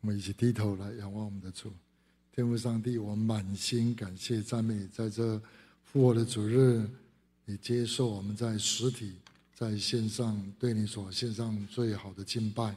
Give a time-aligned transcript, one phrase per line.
[0.00, 1.70] 我们一起低头来仰望我们的主，
[2.32, 5.38] 天父上帝，我满心感谢赞美，在这
[5.84, 6.88] 复活的主日，
[7.44, 9.16] 你接受我们在实体、
[9.54, 12.74] 在线上对你所献上最好的敬拜。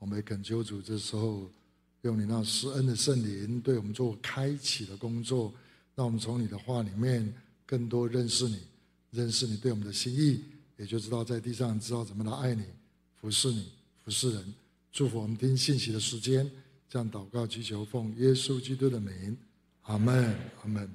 [0.00, 1.48] 我们也恳求主，这时候
[2.02, 5.54] 用你那施恩的圣灵对我们做开启的工作，
[5.94, 7.32] 让我们从你的话里面
[7.64, 8.58] 更多认识你，
[9.12, 10.42] 认识你对我们的心意，
[10.76, 12.64] 也就知道在地上知道怎么来爱你、
[13.20, 13.70] 服侍你、
[14.04, 14.54] 服侍人。
[14.92, 16.50] 祝福我们听信息的时间，
[16.88, 19.36] 这样祷告祈求，奉耶稣基督的名，
[19.82, 20.90] 阿门，阿门。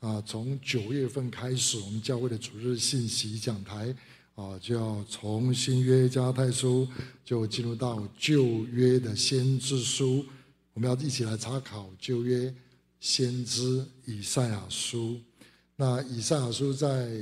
[0.00, 3.96] 啊，从九月份开始，我们教会的主日信息讲台
[4.34, 6.86] 啊，就要从新约加太书
[7.24, 10.24] 就进入到旧约的先知书，
[10.74, 12.54] 我们要一起来查考旧约
[13.00, 15.18] 先知以赛亚书。
[15.74, 17.18] 那以赛亚书在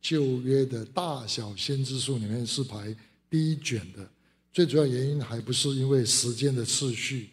[0.00, 2.94] 旧约的大小先知书里面是排
[3.30, 4.10] 第一卷的。
[4.54, 7.30] 最主要原因还不是因为时间的次序，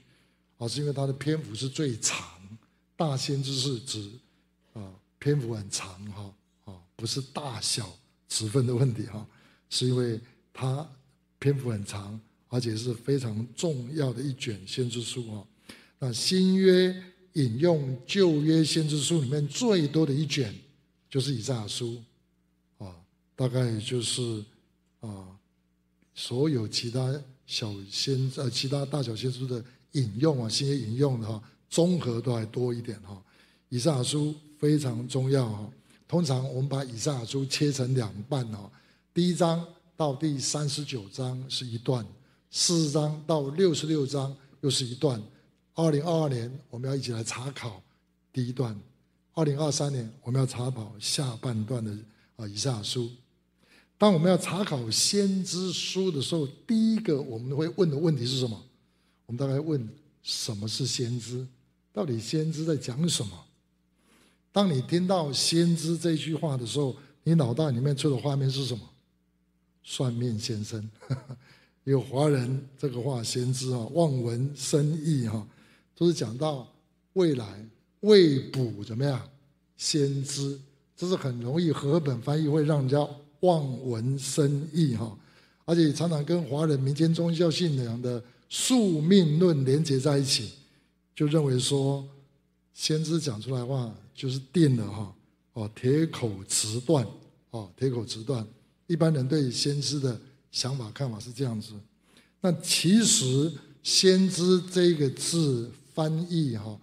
[0.57, 2.20] 而是因为它的篇幅是最长。
[2.97, 4.11] 大先知是指
[4.73, 6.33] 啊篇幅很长哈
[6.66, 7.95] 啊，不是大小
[8.28, 9.23] 尺寸的问题哈，
[9.69, 10.19] 是因为
[10.52, 10.88] 它
[11.38, 15.47] 篇幅很长，而且是非常重要的一卷先知书哈。
[16.00, 16.91] 那新约
[17.33, 20.52] 引用旧约先知书里面最多的一卷
[21.08, 22.03] 就是以赛亚书
[22.80, 22.95] 啊，
[23.35, 24.44] 大概就是
[25.02, 25.38] 啊。
[26.22, 33.19] 所有其他小先呃，其他大小先知的引用啊，新约引用的哈，综合都还多一点哈。
[33.69, 35.67] 以赛亚书非常重要哈。
[36.08, 38.72] 通常我们把以赛亚书切成两半哈，
[39.16, 39.66] 第一章
[39.97, 42.05] 到第三十九章是一段，
[42.52, 45.19] 四十章到六十六章又是一段。
[45.73, 47.81] 二零二二年我们要一起来查考
[48.31, 48.80] 第一段，
[49.33, 51.91] 二零二三年我们要查考下半段的
[52.35, 53.09] 啊以赛亚书。
[54.02, 58.59] 当我们要查考先知书的时候，第一个我们会问的问题是什么？
[59.27, 59.88] 我们大概问：
[60.23, 61.45] 什么是先知？
[61.94, 63.31] 到底先知在讲什么？
[64.52, 68.90] 当你听到先知这句话的时候，你脑袋里面出的画面是什么？
[69.84, 70.90] 算命先生，
[71.85, 75.47] 有华人这个话，先知啊，望文生义哈，
[75.95, 76.67] 都是讲到
[77.13, 77.69] 未来
[78.00, 79.29] 未卜怎么样？
[79.78, 80.59] 先知，
[80.97, 83.07] 这是很容易和本翻译会让人家。
[83.41, 85.16] 望文生义哈，
[85.66, 90.53] 而且常常跟华人民间宗教信仰的宿命论连接在一起，
[91.16, 92.03] 就认为说
[92.74, 95.16] 先知讲出来话就是定了哈
[95.53, 97.06] 哦，铁口直断
[97.52, 98.46] 哦，铁口直断。
[98.88, 100.19] 一般人对先知的
[100.52, 101.73] 想法看法是这样子。
[102.41, 103.52] 那其实
[103.84, 106.79] 先知这个字翻译哈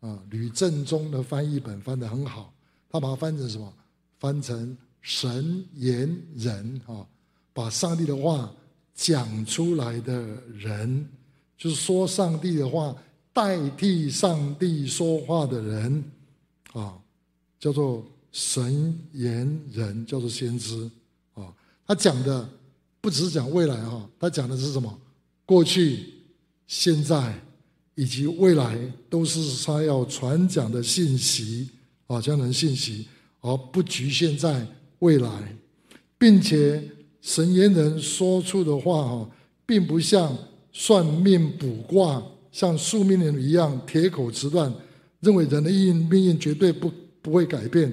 [0.00, 2.52] 啊，吕正中的翻译本翻得很好，
[2.88, 3.72] 他把它翻成什么？
[4.18, 4.76] 翻成。
[5.02, 7.06] 神言人啊，
[7.52, 8.52] 把上帝的话
[8.94, 10.20] 讲出来的
[10.52, 11.08] 人，
[11.56, 12.94] 就是说上帝的话
[13.32, 16.04] 代替上帝说话的人
[16.72, 16.98] 啊，
[17.58, 20.90] 叫做神言人，叫做先知
[21.34, 21.52] 啊。
[21.86, 22.48] 他讲的
[23.00, 25.00] 不只是讲未来哈，他讲的是什么？
[25.46, 26.12] 过去、
[26.66, 27.34] 现在
[27.94, 28.78] 以及未来，
[29.08, 31.70] 都是他要传讲的信息
[32.06, 33.08] 啊，这样的信息，
[33.40, 34.66] 而不局限在。
[35.00, 35.28] 未来，
[36.16, 36.82] 并且
[37.20, 39.30] 神言人说出的话哈，
[39.66, 40.34] 并不像
[40.72, 44.72] 算命卜卦、像宿命人一样铁口直断，
[45.20, 46.90] 认为人的命命运绝对不
[47.20, 47.92] 不会改变。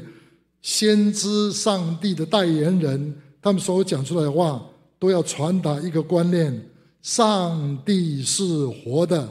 [0.62, 4.66] 先知上帝的代言人，他们所讲出来的话，
[5.00, 6.62] 都要传达一个观念：
[7.02, 9.30] 上帝是活的，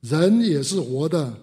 [0.00, 1.34] 人也是活的。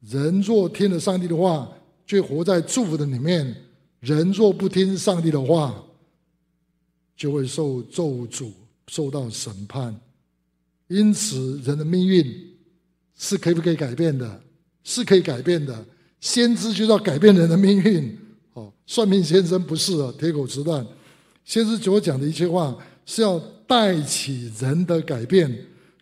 [0.00, 1.70] 人若听了上帝的话，
[2.04, 3.54] 就活在祝福的里面。
[4.04, 5.82] 人若不听上帝的话，
[7.16, 8.50] 就会受咒诅，
[8.86, 9.98] 受到审判。
[10.88, 12.54] 因此，人的命运
[13.16, 14.42] 是可以不可以改变的？
[14.82, 15.82] 是可以改变的。
[16.20, 18.18] 先知就要改变人的命运。
[18.52, 20.86] 哦，算命先生不是啊，铁口直断。
[21.46, 22.76] 先知所讲的一切话
[23.06, 25.50] 是要带起人的改变。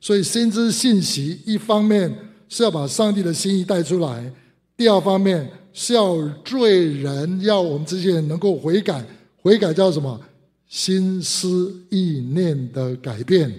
[0.00, 2.12] 所以，先知信息一方面
[2.48, 4.32] 是要把上帝的心意带出来，
[4.76, 5.48] 第二方面。
[5.72, 9.04] 是要罪人，要我们这些人能够悔改，
[9.40, 10.20] 悔改叫什么？
[10.68, 13.52] 心思意念的改变，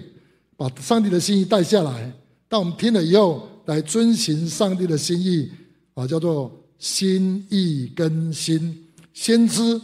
[0.56, 2.12] 把上帝的心意带下来。
[2.48, 5.48] 当我们听了以后，来遵循上帝的心意，
[5.94, 8.84] 啊，叫做心意更新。
[9.12, 9.80] 先知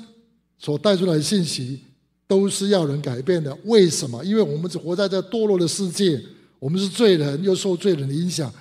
[0.58, 1.80] 所带出来的信息，
[2.26, 3.56] 都是要人改变的。
[3.64, 4.24] 为什么？
[4.24, 6.20] 因为我们只活在这堕落的世界，
[6.58, 8.52] 我们是罪人，又受罪人的影响，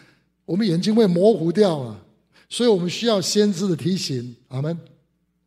[0.46, 2.00] 我们眼睛会模糊掉了。
[2.50, 4.78] 所以我们需要先知的提醒，阿门。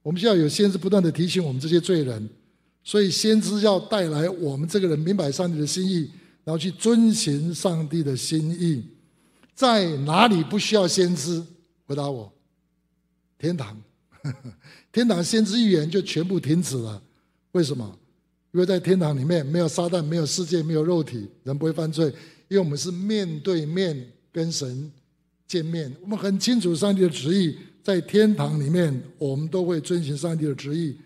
[0.02, 2.28] 我们需要有先知不断的提醒我们这些罪人。
[2.84, 6.10] 所以先知要带来我们这个人明白上帝的心意，
[6.43, 8.84] 然后去遵循上帝的心意。
[9.54, 11.44] 在哪里不需要先知？
[11.87, 12.32] 回答我，
[13.38, 13.81] 天堂。
[14.90, 17.00] 天堂先知预言就全部停止了。
[17.52, 17.98] 为什么？
[18.52, 22.06] 因为在天堂里面没有撒旦，没有世界，没有肉体，人不会犯罪。
[22.48, 24.90] 因为我们是面对面跟神
[25.52, 27.54] 见面，我们很清楚上帝的旨意。
[27.82, 30.96] 在天堂里面，我们都会遵循上帝的旨意。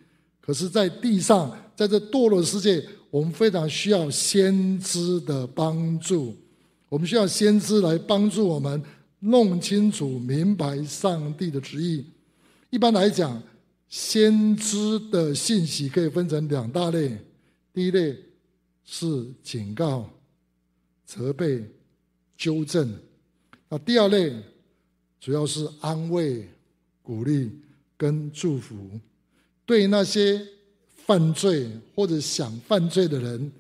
[0.41, 6.33] 可是，在地上，在这堕落世界，我们非常需要先知的帮助。
[6.89, 8.81] 我们需要先知来帮助我们
[9.19, 12.07] 弄清楚、明白上帝的旨意。
[12.71, 13.43] 一般来讲，
[13.89, 17.19] 先知的信息可以分成两大类：
[17.75, 18.17] 第一类
[18.85, 20.09] 是警告、
[21.05, 21.69] 责备、
[22.37, 22.87] 纠正；
[23.69, 24.33] 那第二类
[25.21, 26.49] 主要是安慰。
[27.07, 27.53] 鼓励
[27.97, 28.75] 跟祝福，
[29.65, 30.45] 对那些
[31.05, 33.53] 犯罪或者想犯罪的人，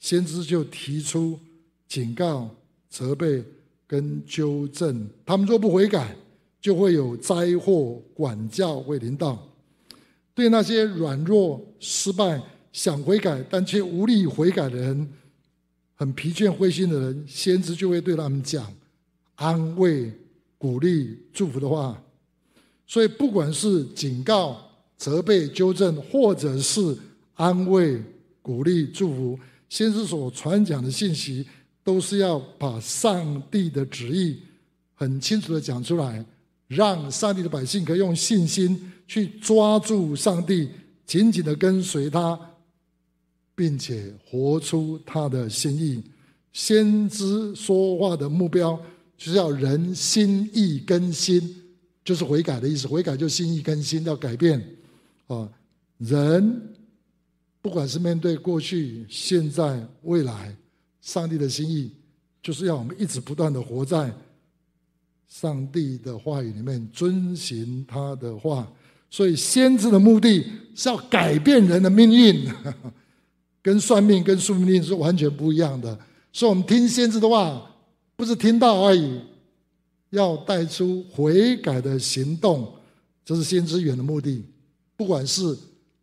[0.00, 1.38] 先知就提出
[1.86, 2.50] 警告、
[2.88, 3.44] 责备
[3.86, 5.08] 跟纠正。
[5.24, 6.16] 他们若不悔改，
[6.60, 9.40] 就会有灾祸、管教会临到。
[10.34, 12.42] 对那些软弱、失败、
[12.72, 15.12] 想悔改但却无力悔改的人，
[15.94, 18.66] 很疲倦、灰心的人，先知就会对他们讲
[19.40, 20.12] 安慰、
[20.58, 21.98] 鼓励、祝福的话。
[22.86, 24.60] 所以，不管是警告、
[24.98, 26.94] 责备、纠正，或者是
[27.34, 28.02] 安慰、
[28.42, 29.38] 鼓励、祝福，
[29.70, 31.46] 先知所传讲的信息，
[31.82, 34.40] 都是要把上帝的旨意
[34.94, 36.22] 很清楚的讲出来，
[36.66, 40.68] 让上帝的百姓可以用信心去抓住上帝，
[41.06, 42.38] 紧紧的跟随他，
[43.54, 46.02] 并且活出他的心意。
[46.52, 48.78] 先知说话的目标，
[49.20, 51.56] 就是要人心意更新。
[52.02, 54.58] 就是悔改的意思，悔改就心意更新，要改变。
[55.26, 55.46] 啊，
[55.98, 56.74] 人
[57.60, 60.56] 不管是面对过去、现在、未来，
[61.02, 61.92] 上帝的心意
[62.42, 64.10] 就是要我们一直不断的活在
[65.28, 68.66] 上帝的话语里面，遵循他的话。
[69.10, 70.44] 所以，先知的目的
[70.74, 72.50] 是要改变人的命运，
[73.60, 75.96] 跟算命、跟宿命是完全不一样的。
[76.32, 77.69] 所以我们听先知的话，
[78.20, 79.18] 不是听到而已。
[80.10, 82.70] 要带出悔改的行动，
[83.24, 84.44] 这是先知预言的目的。
[84.96, 85.56] 不管是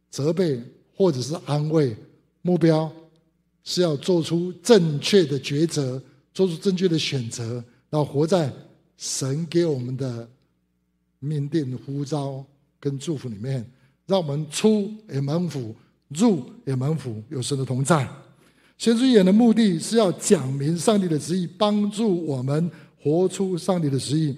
[0.09, 0.59] 责备
[0.95, 1.95] 或者是安慰，
[2.41, 2.91] 目标
[3.63, 6.01] 是要做出正确的抉择，
[6.33, 8.51] 做出正确的选择，然后活在
[8.95, 10.27] 神给我们的
[11.19, 12.43] 命定呼召
[12.79, 13.69] 跟祝福里面，
[14.07, 15.75] 让我们出也蒙福，
[16.07, 18.09] 入也蒙福，有神的同在。
[18.77, 22.69] 先知预言的目的是要讲明上帝的旨意，帮助我们。
[22.99, 24.35] 活出上帝的旨意。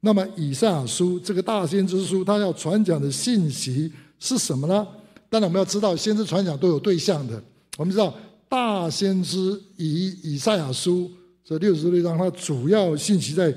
[0.00, 4.86] 那么，以赛亚书这个大先知书，他要传讲的信息是什么呢？
[5.30, 7.42] 当然，我们要知道，先知传讲都有对象的。
[7.78, 8.14] 我们知道，
[8.46, 11.10] 大先知以以赛亚书
[11.42, 13.54] 这六十六章，它主要信息在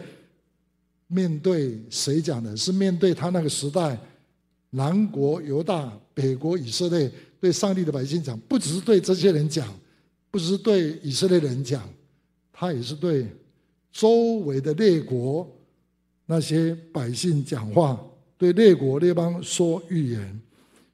[1.08, 2.56] 面对谁讲的？
[2.56, 4.00] 是面对他那个时代，
[4.70, 9.68] 南国犹大、北国以色列，对上帝的百姓讲，不只是对这些人讲，
[10.34, 11.88] 不只是对以色列人讲，
[12.52, 13.28] 他也是对。
[13.92, 15.48] 周围的列国
[16.26, 18.04] 那些百姓讲话，
[18.40, 20.42] 对列国列邦说预言，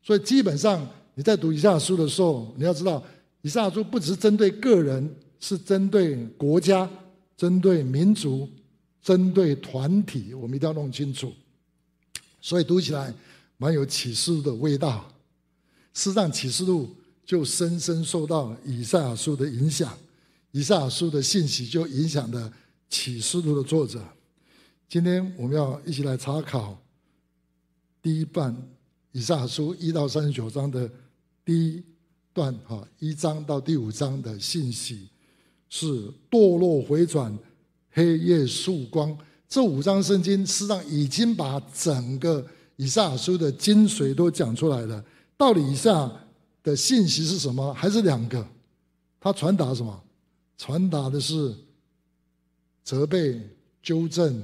[0.04, 3.02] 所以基本上你在读以下书的时候，你要知道，
[3.42, 6.90] 以下书不只是针对个人，是针对国家、
[7.38, 8.50] 针对民族、
[9.02, 11.32] 针对团体，我们一定要弄清楚。
[12.42, 13.14] 所以读起来
[13.56, 15.10] 蛮有启示的味道。
[15.94, 16.94] 事实上，启示录
[17.30, 19.96] 就深深受到以赛亚书的影响，
[20.50, 22.52] 以赛亚书的信息就影响的。
[22.90, 24.04] 启示录的作者，
[24.88, 26.76] 今天我们要一起来查考
[28.02, 28.52] 第一段
[29.12, 30.90] 以赛亚书一到三十九章的
[31.46, 31.84] 第一
[32.34, 35.08] 段，哈，一章到第五章的信息
[35.70, 37.38] 是堕落回转，
[37.92, 39.16] 黑夜曙光。
[39.48, 42.44] 这五章圣经实际上已经把整个
[42.76, 45.06] 以赛亚书的精髓都讲出来了。
[45.38, 46.12] 到底以赛亚
[46.64, 47.74] 的信息是什么？
[47.74, 48.46] 还是两个？
[49.20, 50.04] 他传达什么？
[50.58, 51.56] 传达的是。
[52.82, 53.40] 责备、
[53.84, 54.42] 纠正、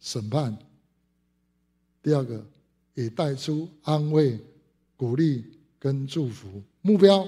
[0.00, 0.54] 审判。
[2.02, 2.44] 第二个，
[2.92, 4.38] 也带出安慰、
[4.98, 5.42] 鼓励
[5.78, 6.62] 跟祝福。
[6.82, 7.26] 目标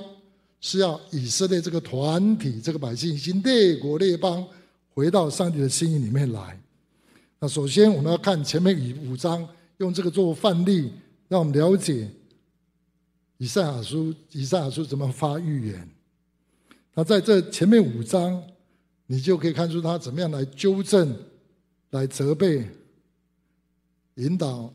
[0.61, 4.47] 是要以色列这个团体、这个百姓，以列国列邦
[4.91, 6.61] 回到上帝的心意里面来。
[7.39, 10.93] 那首先，我们要看前面五五章，用这个做范例，
[11.29, 12.11] 让我们了解
[13.39, 15.89] 以赛亚书，以赛亚书怎么发预言。
[16.95, 18.41] 那在这前面五章。
[19.11, 21.19] 你就可以看出他怎么样来纠正、
[21.93, 22.69] 来责备、
[24.17, 24.71] 引导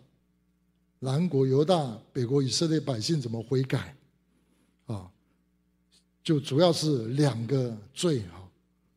[0.97, 3.95] 南国犹大、北国以色列百姓怎么悔改，
[4.87, 5.07] 啊，
[6.23, 8.41] 就主要是两个罪啊，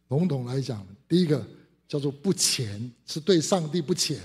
[0.08, 1.46] 笼统来讲，第一个
[1.86, 4.16] 叫做不虔，是对上帝不虔；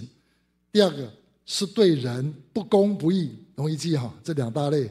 [0.72, 1.12] 第二个
[1.46, 4.14] 是对人不公不义，容易记哈。
[4.24, 4.90] 这两大类，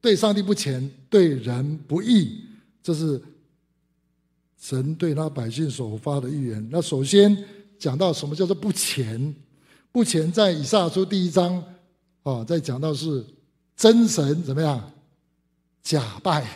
[0.00, 2.44] 对上帝不虔，对人不义，
[2.82, 3.20] 这是
[4.58, 6.68] 神对他百姓所发的预言。
[6.70, 7.36] 那首先
[7.78, 9.34] 讲到什么叫做不虔？
[9.92, 11.62] 不虔在以赛亚书第一章
[12.22, 13.24] 啊，在讲到是
[13.76, 14.92] 真神怎么样
[15.82, 16.46] 假拜。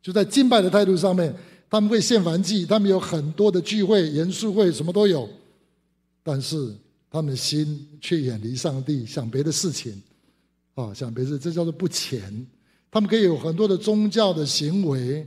[0.00, 1.34] 就在敬拜的态度上面，
[1.68, 5.28] 他们会献燔祭，他们有很多的聚会、严肃会，什么都有，
[6.22, 6.74] 但是
[7.10, 10.00] 他们的心却远离上帝，想别的事情，
[10.74, 12.46] 啊，想别的事，这叫做不虔。
[12.92, 15.26] 他们可以有很多的宗教的行为，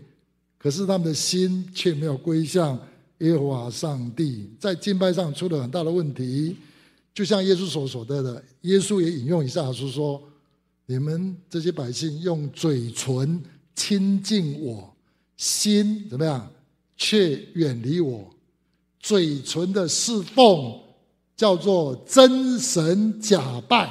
[0.58, 2.80] 可是他们的心却没有归向
[3.18, 6.56] 耶和华上帝，在敬拜上出了很大的问题。
[7.14, 10.22] 就像耶稣所说的，耶稣也引用以赛亚书说
[10.86, 13.42] ：“你们这些百姓用嘴唇。”
[13.76, 14.96] 亲近我，
[15.36, 16.50] 心怎么样？
[16.96, 18.34] 却远离我。
[19.02, 20.80] 嘴唇的侍奉
[21.36, 23.86] 叫做真神假拜。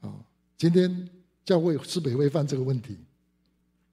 [0.00, 0.10] 啊，
[0.58, 1.08] 今天
[1.50, 2.96] 教会是不是会犯这个问题？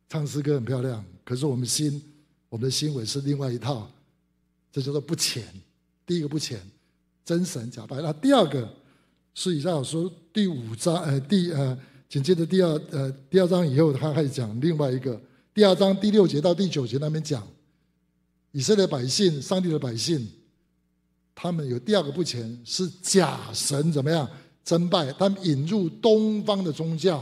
[0.08, 2.00] 唱诗歌很漂亮，可是我们心，
[2.50, 3.90] 我们的心为是另外一套，
[4.72, 5.44] 这叫做不虔。
[6.06, 6.62] 第一个不虔，
[7.26, 8.00] 真神假拜。
[8.00, 8.72] 那第二个
[9.34, 11.76] 是以赛亚书第五章，呃，第呃。
[12.10, 15.22] 紧接着第二呃第二章以后，他开始讲另外一个
[15.54, 17.46] 第二章第六节到第九节那边讲
[18.54, 20.26] 以色列百姓、上帝的百姓，
[21.36, 24.26] 他们有第二个不虔是假神怎么样
[24.64, 25.12] 真拜？
[25.20, 27.22] 他们引入东方的宗教，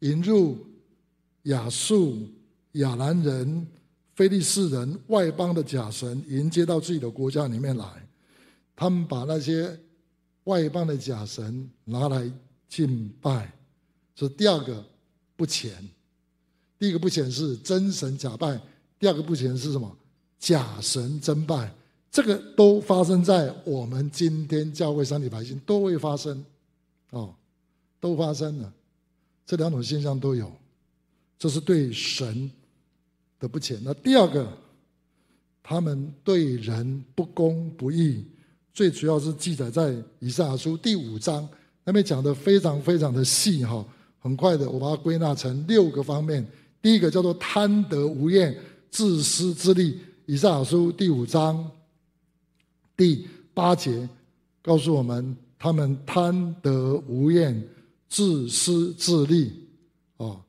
[0.00, 0.58] 引入
[1.44, 2.28] 亚述、
[2.72, 3.66] 亚兰人、
[4.14, 7.86] 非利士人外邦的假神迎接到自己的国家里面来，
[8.76, 9.78] 他们把那些
[10.44, 12.30] 外邦的假神拿来
[12.68, 13.52] 敬拜。
[14.14, 14.84] 这第二个
[15.36, 15.72] 不虔，
[16.78, 18.60] 第一个不虔是真神假拜，
[18.98, 19.96] 第二个不虔是什么？
[20.38, 21.72] 假神真拜，
[22.10, 26.44] 这个都发生在我们今天教会上帝百姓都会发生，
[27.10, 27.34] 哦，
[27.98, 28.72] 都发生了，
[29.48, 30.52] 这两种现象都有，
[31.38, 32.50] 这是对神
[33.40, 33.80] 的不虔。
[33.82, 34.46] 那第二个，
[35.62, 38.22] 他们对人不公不义，
[38.74, 41.48] 最主要是记载在以赛亚书第五章
[41.82, 43.82] 那边讲的非常非常的细哈。
[44.18, 46.46] 很快的，我把它归纳成六个方面。
[46.82, 48.54] 第一个叫做贪得无厌、
[48.90, 49.98] 自私自利。
[50.26, 51.70] 以赛亚书第五章
[52.94, 54.06] 第八节
[54.60, 57.66] 告诉我们，他们贪得无厌、
[58.08, 59.52] 自私自利。
[60.16, 60.40] 哦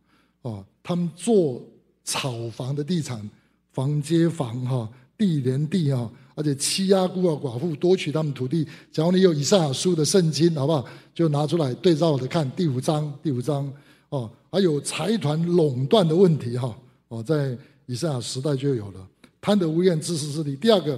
[0.41, 1.61] 哦，他们做
[2.03, 3.29] 炒房的地产，
[3.71, 6.09] 房接房哈，地连地哈。
[6.35, 8.65] 而且欺压孤儿寡妇，夺取他们土地。
[8.93, 10.85] 假如你有以赛亚书的圣经，好不好？
[11.13, 12.49] 就拿出来对照着看。
[12.51, 13.69] 第五章，第五章
[14.07, 16.73] 哦，还有财团垄断的问题哈
[17.09, 19.05] 哦，在以赛亚时代就有了
[19.41, 20.55] 贪得无厌、自私自利。
[20.55, 20.97] 第二个，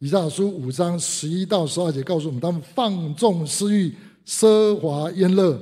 [0.00, 3.94] 以赛亚书五章十一到十二节告诉我们，他们放纵私欲、
[4.26, 5.56] 奢华宴乐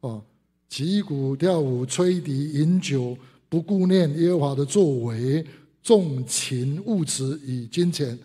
[0.00, 0.22] 哦，
[0.68, 3.16] 击鼓跳舞、吹笛饮酒，
[3.48, 5.44] 不顾念耶和华的作为，
[5.82, 8.18] 重情物质与金钱。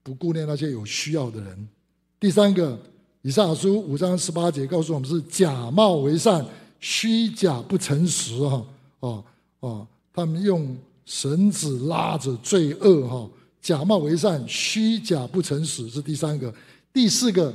[0.00, 1.68] 不顾念那些有需要的人。
[2.18, 2.80] 第三个，
[3.20, 6.42] 以上书五章十八节告诉我们是假冒为善，
[6.80, 8.66] 虚假不诚实哈
[9.00, 9.24] 哦
[9.60, 13.30] 哦，他们用绳子拉着罪恶哈，
[13.60, 16.54] 假冒为善，虚假不诚实是第三个。
[16.90, 17.54] 第四个，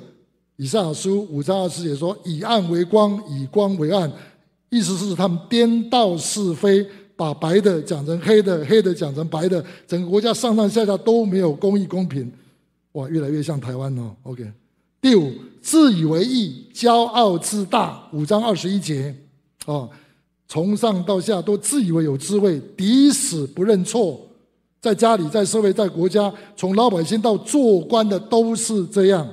[0.57, 4.11] 以赛亚书五章二十节说以暗为光，以光为暗，
[4.69, 6.85] 意思是他们颠倒是非。
[7.15, 12.29] 把白的讲成黑的，黑的讲成白的，整个国家上上下下都没有公义公平，
[12.93, 14.15] 哇，越来越像台湾哦。
[14.23, 14.51] OK，
[14.99, 15.31] 第五，
[15.61, 19.15] 自以为意，骄傲自大，五章二十一节，
[19.67, 19.87] 哦，
[20.47, 24.19] 从上到下都自以为有智慧，抵死不认错，
[24.81, 29.25] 在家里，在社会，在国家，从老百姓到做官的都是这样。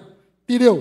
[0.47, 0.79] 第六，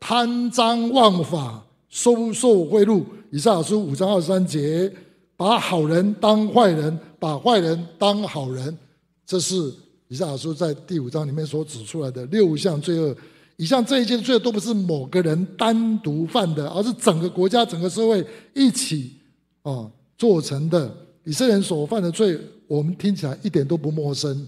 [0.00, 4.92] 贪赃枉法，收受贿赂，以赛亚书五章二十三节。
[5.36, 8.76] 把好人当坏人，把坏人当好人，
[9.24, 9.72] 这是
[10.08, 13.16] 以赛亚书在第五章里面所指出来的六项罪恶。
[13.56, 18.22] 以上这一件罪都不是某个人单独犯的，而是整个国家、整个社会
[18.54, 19.16] 一起
[19.62, 20.94] 啊做成的。
[21.24, 24.46] 以色列人所犯的罪，我们听起来一点都不陌生，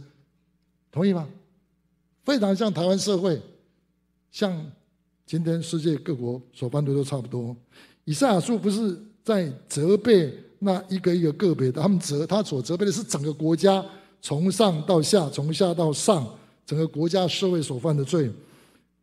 [0.90, 1.26] 同意吗？
[2.23, 3.40] 非常像台湾社会，
[4.30, 4.54] 像
[5.32, 7.56] 今天世界各国所犯的都差不多。
[8.04, 10.30] 以赛亚书不是在责备。
[10.58, 13.82] 那一个一个个别的，他们责他所责备的是整个国家，
[14.20, 18.30] 从上到下，从下到上，整个国家社会所犯的罪，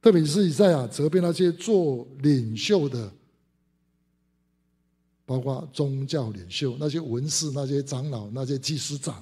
[0.03, 3.11] 特别是以赛亚责备那些做领袖的，
[5.25, 9.21] 包括宗教领袖、那些文士、那些长老、那些祭司长，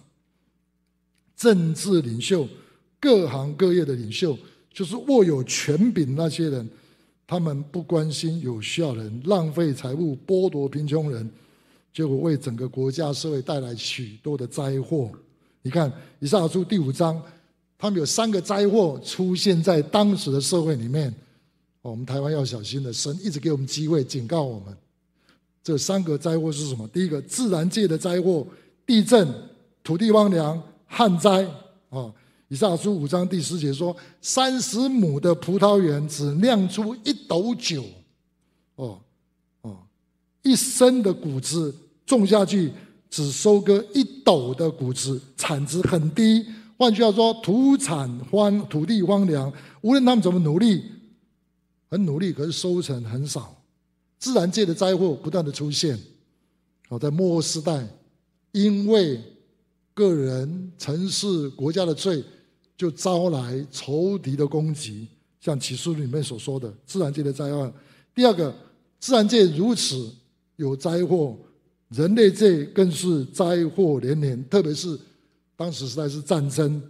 [1.38, 2.46] 政治领袖、
[3.00, 4.38] 各行各业的领袖，
[4.72, 6.70] 就是握有权柄那些人，
[7.28, 11.30] 他们不关心有需要人，浪费财物，剥夺贫穷人，
[11.94, 15.12] 结果为整个国家社会带来许多的灾祸。
[15.62, 17.22] 你看，以赛亚书第五章，
[17.78, 21.14] 他们有三个灾祸出现在当时的社会里面。
[21.82, 24.76] 我们台湾要小心的，神一直给我们机会警告我们。
[25.62, 26.88] 这三个灾祸是什么？
[26.88, 28.48] 第一个，自然界的灾祸，
[28.86, 29.28] 地震、
[29.84, 30.62] 土地荒凉。
[30.90, 31.46] 旱灾
[31.90, 32.10] 啊！
[32.50, 37.84] 以赛亚书五章第十节说：“三十亩的葡萄园只酿出一斗酒，
[38.76, 39.02] 哦
[39.64, 39.78] 哦，
[40.44, 41.76] 一升的谷子
[42.06, 42.72] 种下去
[43.10, 46.46] 只收割一斗的谷子，产值很低。
[46.78, 49.52] 换句话说，土产荒，土地荒凉。
[49.82, 50.84] 无论他们怎么努力，
[51.90, 53.62] 很努力，可是收成很少。
[54.20, 56.00] 自然界的灾祸不断的出现。
[56.88, 57.86] 好，在末世代，
[58.54, 59.22] 因为
[59.94, 62.24] 个人、城市、国家的罪，
[62.78, 65.08] 就招来仇敌的攻击，
[65.42, 67.74] 像启示录里面所说的自然界的灾害。
[68.14, 68.54] 第二个，
[69.00, 70.14] 自然界如此
[70.58, 71.36] 有灾祸，
[71.90, 74.48] 人类界更是灾祸连连。
[74.48, 74.98] 特别是
[75.56, 76.82] 当时实在是战争，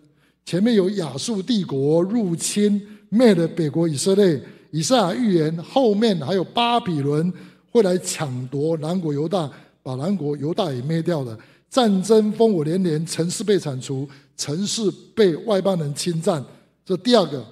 [0.46, 4.42] 前面有亚述帝国入侵灭了北国以色列，
[4.72, 7.32] 以赛亚预言后面还有巴比伦
[7.72, 9.50] 会来抢夺南国犹大，
[9.82, 11.38] 把南国犹大也灭掉了。
[11.70, 16.44] 战争烽火连连，城市被铲除，城市被外邦人侵占。
[16.86, 17.46] 这第二个，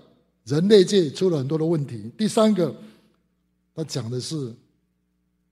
[0.46, 2.10] 人类界出了很多的问题。
[2.18, 2.74] 第三个，
[3.76, 4.54] 他讲的是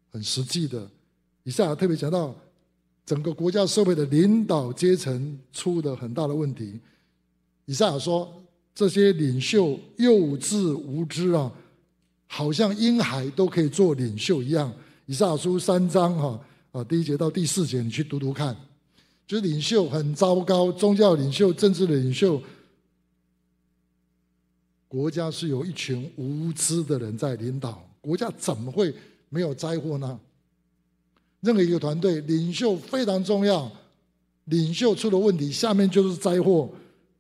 [0.10, 0.88] 很实际的。
[1.44, 2.34] 以赛亚特别讲到，
[3.06, 6.80] 整个国家社会的领导阶层出了很大的问题。
[7.66, 8.32] 以赛亚说，
[8.74, 11.52] 这些领袖幼稚无知啊，
[12.28, 14.72] 好像婴孩都可以做领袖一样。
[15.08, 16.40] 以赛亚书三章哈。
[16.72, 18.58] 啊，第一节到第四节，你去读读看，
[19.26, 22.42] 就是领袖很糟糕，宗教领袖、政治领袖，
[24.88, 28.94] 国家是有一群无知的人在领导，国家怎么会
[29.30, 30.20] 没有灾祸呢？
[31.40, 33.72] 任何一个团队，领袖非常重要，
[34.46, 36.70] 领袖出了问题，下面就是灾祸；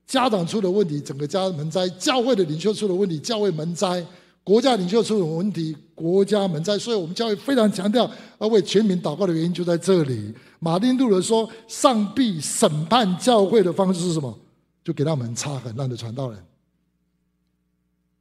[0.06, 4.06] 家长出了问题，整个家门灾；教会的领袖出了问题，教会门灾。
[4.46, 10.34] 国家领袖出了问题，国家门灾，所以我们教会非常强调要为全民祷告的原因就在这里。
[10.64, 14.40] 马丁路德说：“上帝审判教会的方式是什么？
[14.82, 16.42] 就给他们插很烂的传道人。”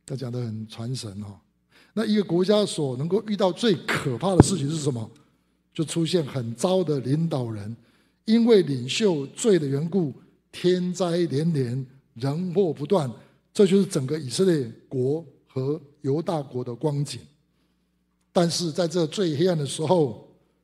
[0.05, 1.41] 他讲得很传神哈。
[1.95, 5.09] 那一个国家所能够遇到最可怕的事情是什么？
[5.73, 7.77] 就出现很糟的领导人，
[8.25, 10.13] 因为领袖罪的缘故，
[10.51, 13.09] 天灾连连，人祸不断。
[13.55, 17.21] 这就是整个以色列国和犹大国的光景，
[18.33, 20.22] 但是在这最黑暗的时候，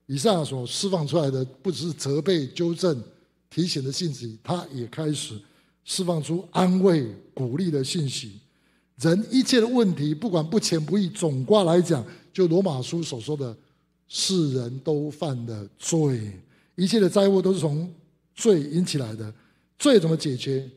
[0.09, 3.01] 以上所释放出来的不只是责备、纠正、
[3.49, 5.39] 提醒的信息，他也开始
[5.85, 8.41] 释放出安慰、鼓励的信息。
[8.97, 13.57] 人一切的问题，不管不虔不义，总括来讲，就罗马书所说的，
[14.09, 16.33] 世人都犯的罪，
[16.75, 17.89] 一切的灾祸都是从
[18.35, 19.33] 罪引起来的。
[19.79, 20.69] 罪怎么解决？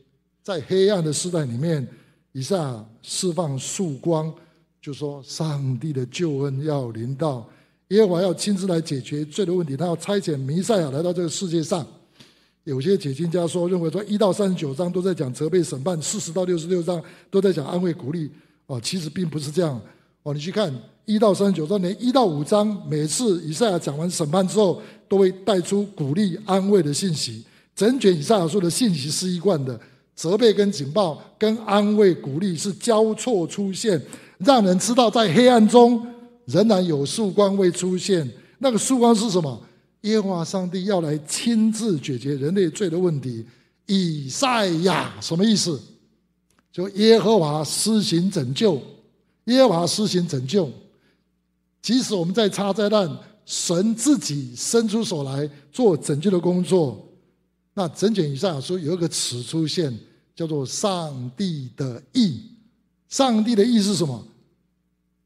[0.42, 1.88] 在黑暗的时代里面，
[2.32, 4.32] 以上释放曙光。
[4.80, 7.48] 就说上帝的救恩要临到，
[7.92, 11.86] 耶和华要亲自来解决罪的问题，他要差遣弥赛亚来到这个世界上。
[12.64, 18.30] 有些解经家说，认为说一到三十九章都在讲责备审判，四十到六十六章都在讲安慰鼓励。
[18.66, 19.78] 哦，其实并不是这样。
[20.22, 20.72] 哦，你去看
[21.04, 27.44] 一到三十九章，连一到五章，每次以赛亚讲完审判之后，都会带出鼓励安慰的信息。
[27.76, 29.78] 整卷以赛亚书的信息是一贯的，
[30.14, 34.00] 责备跟警报跟安慰鼓励是交错出现。
[34.38, 36.06] 让人知道，在黑暗中
[36.46, 38.28] 仍然有曙光会出现。
[38.58, 39.60] 那个曙光是什么？
[40.02, 43.44] 耶和华上帝要来亲自解决人类罪的问题。
[43.86, 45.80] 以赛亚什么意思？
[46.72, 48.80] 就耶和华施行拯救，
[49.44, 50.70] 耶和华施行拯救。
[51.82, 57.06] 即使我们在插灾难，神自己伸出手来做拯救的工作。
[57.74, 59.92] 那整卷以赛亚书有一个词出现，
[60.34, 62.40] 叫做“上帝的意”。
[63.08, 64.24] 上帝的意是什么？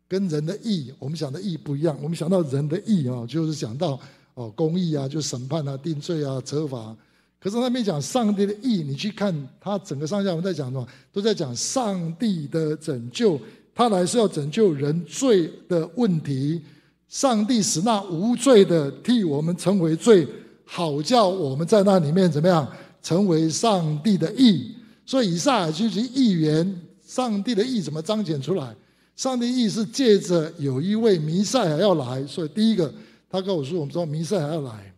[0.08, 1.96] 跟人的义，我们想的义不一样。
[2.02, 3.98] 我们想到人的义啊，就是想到
[4.34, 6.96] 哦公义啊，就审判啊、定罪啊、责罚。
[7.38, 10.86] 可是他没讲上帝的义，你去看他整个上下文在讲什么？
[11.12, 13.40] 都在讲上帝的拯救。
[13.74, 16.62] 他来是要拯救人罪的问题。
[17.08, 20.26] 上帝使那无罪的替我们成为罪，
[20.64, 22.66] 好叫我们在那里面怎么样
[23.00, 24.74] 成为上帝的义。
[25.04, 28.74] 所以以赛亚就是预言上帝的义怎么彰显出来？
[29.16, 32.94] 上帝意是借着有一位弥赛亚要来，所以第一个，
[33.28, 34.94] 他跟我说，我们说弥赛亚要来，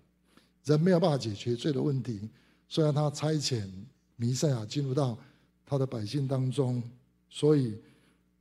[0.65, 2.29] 人没有办法解决罪的问题，
[2.69, 3.63] 虽然他差遣
[4.17, 5.17] 弥赛亚进入到
[5.65, 6.83] 他的百姓当中。
[7.31, 7.75] 所以，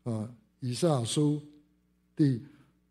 [0.04, 0.28] 啊，
[0.62, 1.42] 以赛亚书
[2.16, 2.42] 第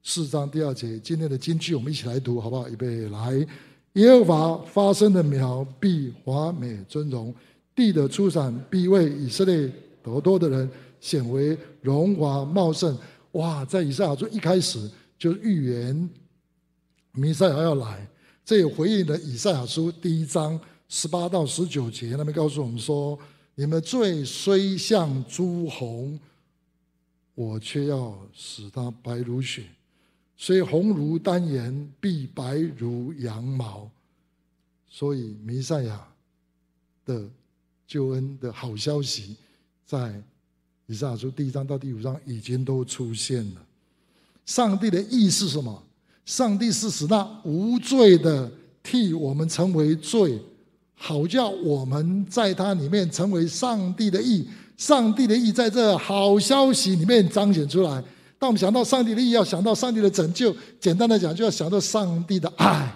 [0.03, 2.68] 四章第二节，今天的金句我们一起来读，好不好？
[2.68, 3.35] 预备来，
[3.94, 7.35] 耶和华发生的苗必华美尊荣，
[7.75, 9.72] 地的出产必为以色列
[10.03, 10.70] 得多的人
[11.07, 12.99] 显为荣华茂盛。
[13.33, 16.11] 哇，在以赛亚书一开始就预言
[17.12, 18.09] 弥赛亚要来，
[18.45, 23.16] 这也回应了以赛亚书第一章十八到十九节，那边告诉我们说。
[23.59, 26.21] 你们罪虽像朱红，
[27.35, 29.62] 我却要使它白如雪；
[30.37, 33.90] 虽红如丹颜，必白如羊毛。
[34.90, 36.07] 所以，弥赛亚
[37.07, 37.27] 的
[37.87, 39.37] 救恩的好消息，
[39.87, 40.23] 在
[40.87, 43.62] 以赛亚书第一章到第五章已经都出现了。
[44.44, 45.83] 上帝的意是什么？
[46.25, 48.51] 上帝是使那无罪的
[48.83, 50.40] 替我们成为罪。
[50.94, 54.46] 好叫我们在他里面成为上帝的意，
[54.77, 58.03] 上帝的意在这好消息里面彰显出来。
[58.38, 60.55] 当我们想到上帝的意，要想到上帝的拯救。
[60.81, 62.90] 简单的讲，就要想到上帝的爱，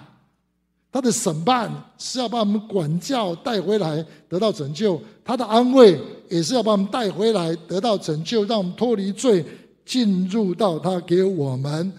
[0.91, 5.97] 他的审判是要把我们管教带回来得到拯救，他的安慰
[6.29, 9.45] 也是要把我们带回来得到拯救，让我们脱离罪，
[9.85, 11.93] 进入到他给我们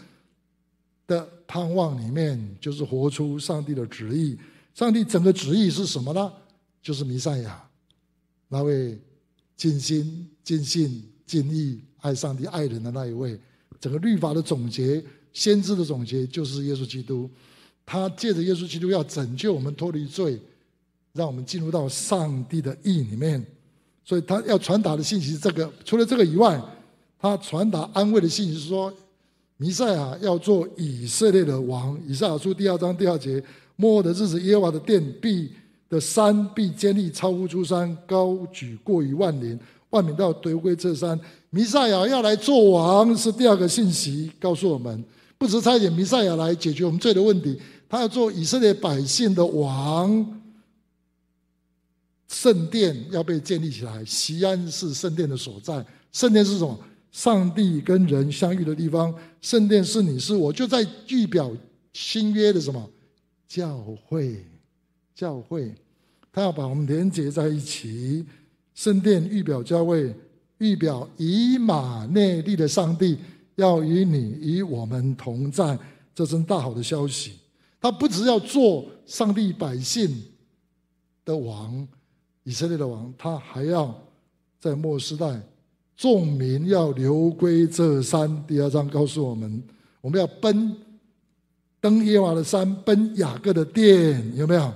[1.06, 4.38] 的盼望里面，就是活出上帝的旨意。
[4.74, 6.30] 上帝整个旨意是什么呢？
[6.82, 7.62] 就是弥赛亚，
[8.48, 8.98] 那位
[9.56, 13.40] 尽心、尽性、尽意爱上帝、爱人的那一位。
[13.80, 15.02] 整个律法的总结、
[15.32, 17.30] 先知的总结，就是耶稣基督。
[17.92, 20.40] 他借着耶稣基督要拯救我们脱离罪，
[21.12, 23.44] 让我们进入到上帝的意里面。
[24.02, 25.70] 所以他要传达的信息是这个。
[25.84, 26.58] 除了这个以外，
[27.20, 28.90] 他传达安慰的信息是说，
[29.58, 32.00] 弥赛亚要做以色列的王。
[32.08, 33.44] 以赛亚书第二章第二节。
[33.76, 35.50] 末后的日子，耶和华的殿必
[35.90, 41.20] 的山必坚立，超乎诸山，高举过于万岭，万民都要归这山。
[41.50, 45.04] 弥赛亚要来做王，是第二个信息，告诉我们，
[45.36, 47.60] 不只差遣弥赛亚来解决我们罪的问题，
[47.92, 50.40] 他要做以色列百姓的王。
[52.26, 55.84] 圣殿要被建立起来，西安是圣殿的所在。
[56.10, 56.80] 圣殿是什么？
[57.10, 59.14] 上帝跟人相遇的地方。
[59.42, 61.54] 圣殿是你是我，就在预表
[61.92, 62.88] 新约的什么？
[63.46, 63.76] 教
[64.06, 64.42] 会，
[65.14, 65.74] 教会，
[66.32, 68.24] 他要把我们连接在一起。
[68.74, 70.16] 圣殿预表教会，
[70.56, 73.18] 预表以马内利的上帝
[73.56, 75.78] 要与你与我们同在，
[76.14, 77.32] 这真大好的消息。
[77.82, 80.22] 他不只要做上帝百姓
[81.24, 81.86] 的王，
[82.44, 83.92] 以色列的王，他还要
[84.60, 85.42] 在末世代，
[85.96, 88.46] 众民要流归这山。
[88.46, 89.60] 第二章告诉我们，
[90.00, 90.76] 我们要奔。
[91.80, 94.72] 登耶和华的山，奔雅各的殿，有没有？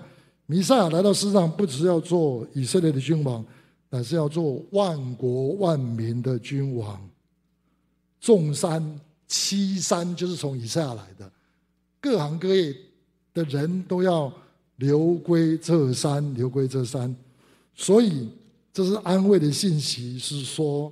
[0.47, 3.47] 弥赛亚来到世上，不只要做以色列的君王，
[3.91, 7.09] 乃是要做万国万民的君王。
[8.19, 11.31] 众山七山就是从以赛亚来的，
[12.01, 12.75] 各行各业
[13.37, 14.33] 的人都要
[14.77, 17.15] 流归这山，流归这山。
[17.75, 18.31] 所以
[18.73, 20.91] 这是安慰的信息，是说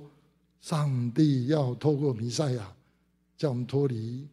[0.61, 2.71] 上帝要透过弥赛亚，
[3.35, 4.25] 叫我们脱离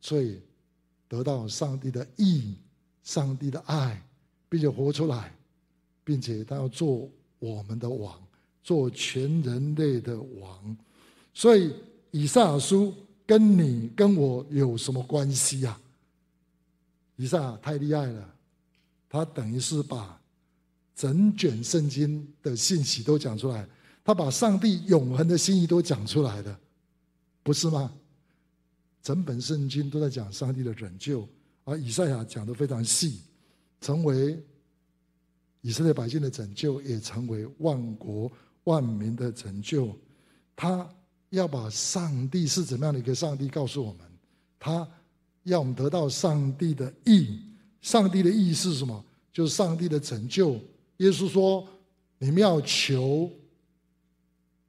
[0.00, 0.42] 罪。
[1.08, 2.54] 得到上帝的义、
[3.02, 4.00] 上帝的爱，
[4.48, 5.34] 并且活出来，
[6.04, 8.16] 并且他要做我们的王，
[8.62, 10.76] 做全人类的王。
[11.34, 11.72] 所以
[12.12, 12.94] 以赛亚书
[13.26, 15.76] 跟你跟我有什么关系呀？
[17.20, 18.34] 以赛亚太厉害了，
[19.06, 20.18] 他等于是把
[20.96, 23.68] 整卷圣经的信息都讲出来，
[24.02, 26.58] 他把上帝永恒的心意都讲出来了，
[27.42, 27.92] 不是吗？
[29.02, 31.28] 整本圣经都在讲上帝的拯救，
[31.64, 33.20] 而以赛亚讲得非常细，
[33.82, 34.42] 成为
[35.60, 38.32] 以色列百姓的拯救，也成为万国
[38.64, 39.94] 万民的拯救。
[40.56, 40.88] 他
[41.28, 44.10] 要把上帝是怎么样的一个上帝告诉我们，
[44.58, 44.88] 他
[45.44, 47.40] 要我们得到上帝的义。
[47.80, 49.04] 上帝的义是什么？
[49.32, 50.52] 就是上帝的拯救。
[50.98, 51.66] 耶稣说
[52.18, 53.30] ：“你们要求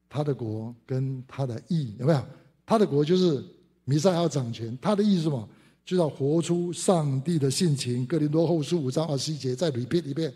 [0.10, 2.26] 他的国跟他的义，有没有？
[2.66, 3.44] 他的国就是。”
[3.84, 5.50] 弥赛亚掌权，他的意思是什么？
[5.84, 8.06] 就要活出上帝的性情。
[8.06, 10.32] 哥林多后书五章二十一节，再 repeat 一遍：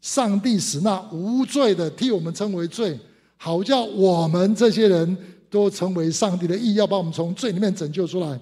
[0.00, 2.98] 上帝使那无罪的替我们称为罪，
[3.36, 5.14] 好叫我们这些人
[5.50, 8.40] 都成为上帝的义，要把我们从罪里面拯救出来，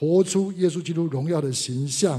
[0.00, 2.18] 活出耶稣基督荣耀的形象，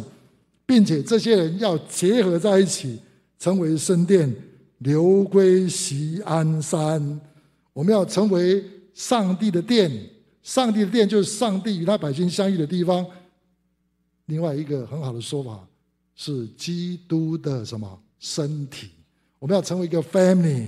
[0.67, 2.99] 并且这些人要结合在一起，
[3.39, 4.31] 成为圣殿，
[4.77, 7.19] 流归锡安山。
[7.73, 8.63] 我们要成为
[8.93, 9.91] 上帝的殿。
[10.43, 13.03] 上帝的殿就是上帝与他百姓相遇的地方。
[14.27, 15.67] 另外一个很好的说法
[16.15, 18.91] 是基督的什么身体？
[19.39, 20.67] 我们要成为一个 family。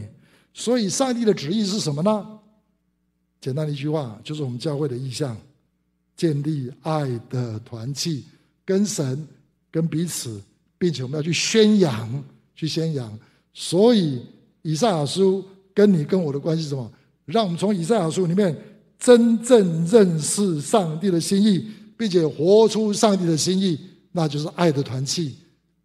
[0.52, 2.39] 所以，上帝的旨意是什么呢？
[3.39, 5.38] 简单的一句话，就是我们教会的意向：
[6.23, 8.23] 建立爱的团契，
[8.63, 9.27] 跟神、
[9.69, 10.41] 跟彼此，
[10.77, 12.23] 并且我们要去宣扬，
[12.55, 13.19] 去宣扬。
[13.53, 14.21] 所以，
[14.62, 16.89] 以赛亚书跟你跟我的关系是什么？
[17.25, 18.55] 让我们从以赛亚书里面
[18.97, 23.77] 真正认识上帝的心意，并且活出上帝的心意，
[24.13, 25.33] 那就是爱的团契，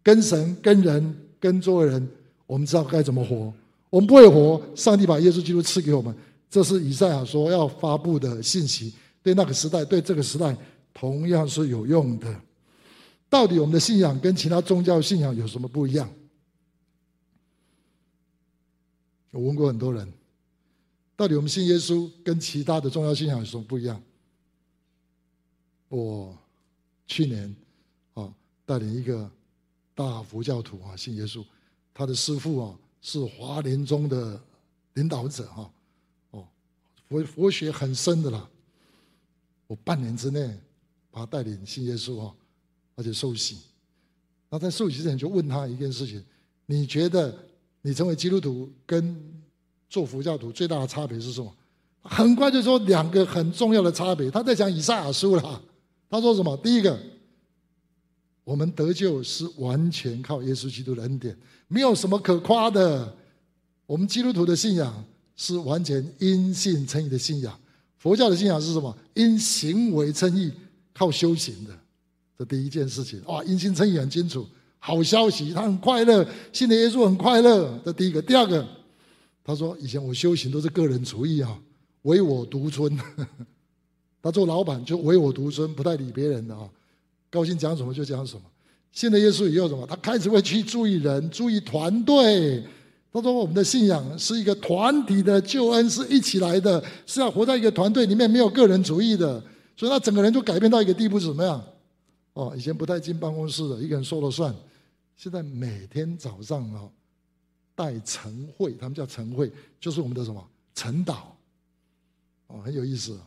[0.01, 2.07] 跟神、跟人、跟做人，
[2.47, 3.53] 我们知道该怎么活。
[3.89, 6.15] 我们不会活，上帝把耶稣基督赐给我们，
[6.49, 10.55] 这是以赛亚说要发布的信息，对那个时代，对这个时代
[10.93, 12.41] 同样是有用的。
[13.29, 16.09] 到底我们的信仰跟其他宗教信仰有什么不一样？
[19.31, 20.11] 我问过很多人。
[21.15, 24.01] 到底我们信耶稣跟其他的宗教信仰有什么不一样？
[25.89, 26.37] 我
[27.07, 27.53] 去年
[28.13, 28.33] 啊
[28.65, 29.29] 带领一个
[29.93, 31.43] 大佛教徒啊信耶稣，
[31.93, 34.41] 他的师父啊是华联宗的
[34.93, 35.71] 领导者哈
[36.31, 36.47] 哦
[37.09, 38.49] 佛佛学很深的啦。
[39.69, 40.49] 我半年之内
[41.11, 42.33] 把他带领信耶稣啊，
[42.95, 43.59] 而且受洗。
[44.49, 46.25] 那在受洗之前就问他一件事情：
[46.65, 47.37] 你觉得
[47.83, 49.15] 你成为基督徒跟
[49.87, 51.55] 做佛教徒最大的差别是什么？
[52.01, 54.31] 很快就说两个很重要的差别。
[54.31, 55.61] 他在讲以赛亚书了。
[56.09, 56.57] 他说什么？
[56.57, 56.99] 第一个，
[58.43, 63.15] 我们得救是完全靠耶稣基督的恩典，没有什么可夸的。
[63.85, 65.05] 我们基督徒的信仰
[65.35, 67.59] 是完全因信称义的信仰。
[67.99, 68.97] 佛教的信仰是什么？
[69.13, 70.51] 因行为称义，
[70.93, 71.77] 靠修行的。
[72.37, 73.21] 这第一件事情。
[73.25, 74.47] 哇，因信称义很清楚。
[74.79, 77.79] 好消息，他很快乐，信的耶稣很快乐。
[77.85, 78.21] 这第一个。
[78.21, 78.65] 第二个。
[79.43, 81.59] 他说：“以前我修行都是个人主义啊，
[82.03, 82.95] 唯我独尊。
[84.21, 86.69] 他做老板就唯我独尊，不太理别人的啊，
[87.31, 88.41] 高兴讲什么就讲什么。
[88.91, 89.87] 信了耶稣以后什么？
[89.87, 92.63] 他开始会去注意人，注意团队。
[93.11, 99.43] 他说我们的信仰是一个团体的救恩，是一起来的，是要活在一个团队里面，没有个人主义的。
[99.75, 101.63] 所以他整个人就改变到一个地步，是怎么样？
[102.33, 104.53] 哦，以前不太进办公室的，一个人说了算。
[105.15, 106.89] 现在每天早上啊。”
[107.79, 110.45] 带晨会，他们叫晨会，就是我们的什么
[110.75, 111.19] 晨祷，
[112.47, 113.17] 哦，很有意思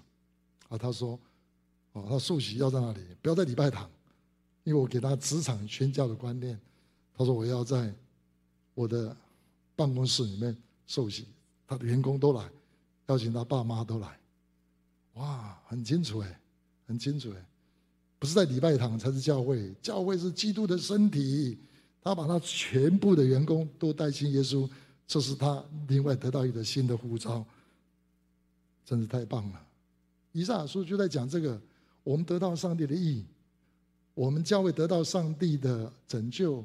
[0.69, 0.77] 啊。
[0.77, 1.19] 他说，
[1.95, 3.01] 哦，他受洗要在那里？
[3.23, 3.89] 不要在礼拜堂，
[4.65, 6.61] 因为我给他职场宣教的观念。
[7.17, 7.91] 他说我要在
[8.75, 9.17] 我的
[9.75, 10.57] 办公室里面
[10.87, 11.27] 受洗，
[11.67, 12.51] 他的员工都来，
[13.07, 14.19] 邀请他爸妈都来。
[15.15, 16.41] 哇，很清楚哎，
[16.87, 17.47] 很清楚哎，
[18.19, 21.59] 不是在礼拜堂才是教会，教会是基督的身体。
[22.05, 24.69] 他把他全部的员工都带进耶稣，
[25.07, 27.47] 这是他另外得到一个新的呼召，
[28.85, 29.67] 真是太棒了。
[30.33, 31.63] 以赛亚书就在讲这个，
[32.03, 33.25] 我们得到上帝的意，
[34.15, 36.65] 我们教会得到上帝的拯救，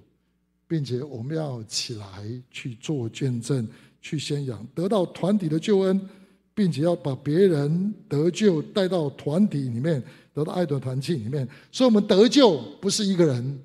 [0.68, 2.08] 并且我们要起来
[2.52, 3.66] 去做见证，
[4.02, 6.02] 去宣扬，得到团体的救恩，
[6.54, 10.04] 并且要把别人得救带到团体里面，
[10.34, 11.48] 得到爱的团契里面。
[11.72, 13.60] 所以，我们得救不是一个人。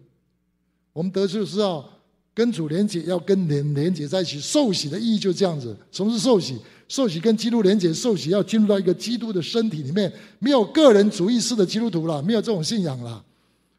[0.93, 1.85] 我们得救是要
[2.33, 4.39] 跟主连结，要跟连连结在一起。
[4.39, 5.77] 受洗的意义就这样子。
[5.91, 6.57] 什么是受洗？
[6.87, 10.13] 受洗跟基督连结，受洗要进入到一个基督的身体里面。
[10.39, 13.25] 没有个人主义式的基督徒了，没有这种信仰了。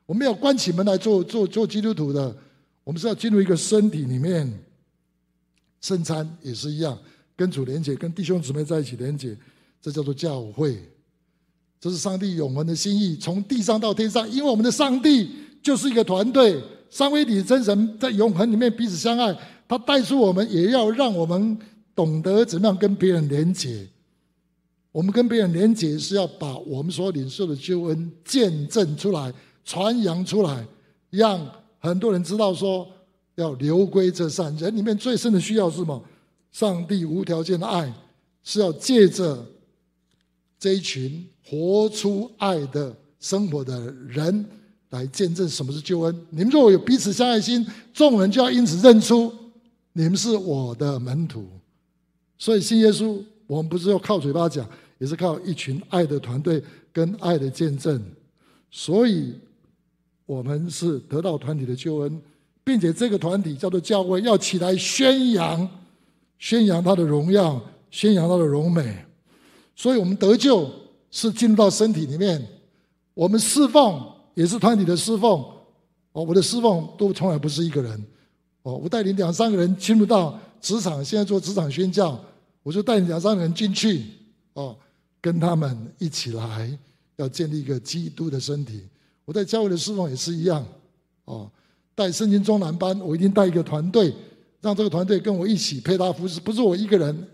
[0.05, 2.35] 我们要关起门来做做做基督徒的。
[2.83, 4.51] 我们是要进入一个身体里面。
[5.81, 6.97] 圣餐也是一样，
[7.35, 9.37] 跟主连结，跟弟兄姊妹在一起连结，
[9.81, 10.79] 这叫做教会。
[11.79, 14.29] 这是上帝永恒的心意，从地上到天上。
[14.31, 15.29] 因为我们的上帝
[15.61, 16.63] 就是一个团队。
[16.89, 19.35] 三位一体真神在永恒里面彼此相爱，
[19.67, 21.57] 他带出我们，也要让我们
[21.95, 23.85] 懂得怎么样跟别人连结。
[24.91, 29.33] 我们跟别人连结是要把我们所领受的救恩见证出来、
[29.65, 30.65] 传扬出来，
[31.09, 31.45] 让
[31.83, 32.87] 很多人知道说
[33.35, 34.55] 要流归这善。
[34.57, 36.03] 人里面最深的需要是什么？
[36.51, 37.93] 上帝无条件的爱，
[38.43, 39.45] 是要借着
[40.57, 44.43] 这一群活出爱的生活的人。
[44.89, 46.25] 来见证什么是救恩。
[46.29, 47.65] 你们若有彼此相爱心，
[47.95, 49.33] 众人就要因此认出
[49.93, 51.47] 你们是我的门徒。
[52.37, 54.69] 所以信耶稣，我们不是要靠嘴巴讲，
[54.99, 57.99] 也是靠一群爱的团队跟爱的见证。
[58.69, 59.33] 所以，
[60.25, 62.21] 我们是得到团体的救恩，
[62.63, 65.69] 并且这个团体叫做教会，要起来宣扬、
[66.37, 69.05] 宣扬他的荣耀，宣扬他的荣美。
[69.75, 70.69] 所以我们得救
[71.11, 72.45] 是进入到身体里面，
[73.13, 74.11] 我们侍奉。
[74.35, 75.45] 也是团体的侍奉，
[76.11, 78.03] 哦，我的侍奉都从来不是一个人，
[78.63, 82.19] 哦，我带领两三个人进入到职场，现在做职场宣教，
[82.63, 84.05] 我就带领两三个人进去，
[84.53, 84.75] 哦，
[85.21, 86.75] 跟他们一起来，
[87.17, 88.81] 要建立一个基督的身体。
[89.25, 90.65] 我在教会的侍奉也是一样，
[91.25, 91.49] 哦，
[91.95, 94.13] 带圣经中南班，我一定带一个团队，
[94.61, 97.27] 让这个团队跟我一起配搭服侍，不是我一个人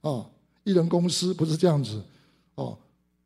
[0.00, 0.26] 啊，
[0.64, 2.02] 一人公司不是这样子
[2.54, 2.76] 哦。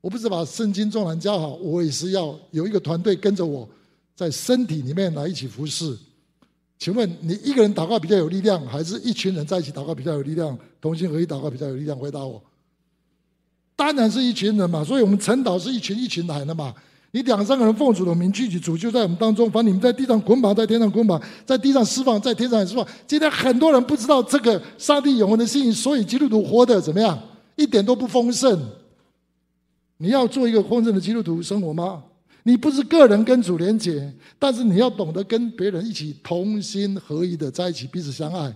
[0.00, 3.68] 我不是把圣经中南教好，我也是要有一个团队跟着我，
[4.16, 5.96] 在身体里面来一起服侍。
[6.76, 10.58] 请问你一个人祷告比较有力量，还是一群人在一起祷告比较有力量？
[10.80, 11.96] 同心合一祷告比较有力量？
[11.96, 12.42] 回答我。
[13.76, 16.74] 当然是一群人嘛，所以我们晨祷是一群一群来的嘛。
[17.12, 19.50] 你两三个人奉主的名聚集，主就在我们当中。
[19.50, 22.86] 凡你们在地上捆绑，在天上捆绑；在地上释放，在天上也释放。
[23.06, 27.22] 今天很多人不知道这个上帝永恒的心，所以基督徒活得怎么样？
[27.54, 28.58] 一点都不丰盛。
[29.98, 32.02] 你要做一个丰盛的基督徒生活吗？
[32.44, 38.52] 你不是个人跟主连结，但是你要懂得跟别人一起同心合一的在一起，彼此相爱，